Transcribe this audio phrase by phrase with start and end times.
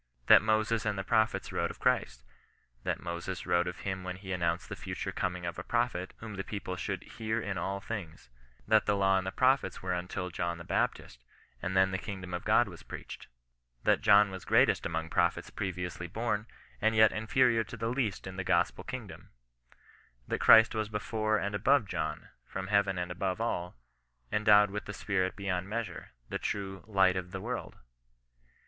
[0.25, 4.33] that Moses and the prophets wrote of Christ:* that Moses wrote of him when he
[4.33, 8.31] announced the future coming of a prophet, whom the people should" hear in ALL THINGS
[8.31, 11.23] I' that the law and the prophets were until John the Baptist,
[11.61, 13.27] and then the kingdom of God was preached:
[13.83, 16.47] that John was greatest among prophets pre viously born,
[16.81, 19.29] and yet inferior to the least in the gospel kingdom:
[20.27, 23.75] that Christ was before and above John— from heaven and above all—
[24.31, 27.75] endowed with the Spirit beyond measure— the true" light of the world